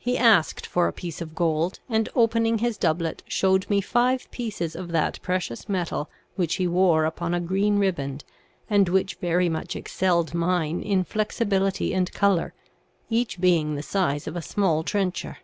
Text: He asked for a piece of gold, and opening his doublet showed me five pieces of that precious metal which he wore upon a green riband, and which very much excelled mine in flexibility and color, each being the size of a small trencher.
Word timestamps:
He 0.00 0.18
asked 0.18 0.66
for 0.66 0.88
a 0.88 0.92
piece 0.92 1.20
of 1.20 1.32
gold, 1.36 1.78
and 1.88 2.08
opening 2.16 2.58
his 2.58 2.76
doublet 2.76 3.22
showed 3.28 3.70
me 3.70 3.80
five 3.80 4.28
pieces 4.32 4.74
of 4.74 4.88
that 4.90 5.22
precious 5.22 5.68
metal 5.68 6.10
which 6.34 6.56
he 6.56 6.66
wore 6.66 7.04
upon 7.04 7.34
a 7.34 7.40
green 7.40 7.78
riband, 7.78 8.24
and 8.68 8.88
which 8.88 9.14
very 9.20 9.48
much 9.48 9.76
excelled 9.76 10.34
mine 10.34 10.82
in 10.82 11.04
flexibility 11.04 11.94
and 11.94 12.12
color, 12.12 12.52
each 13.10 13.40
being 13.40 13.76
the 13.76 13.82
size 13.84 14.26
of 14.26 14.34
a 14.34 14.42
small 14.42 14.82
trencher. 14.82 15.38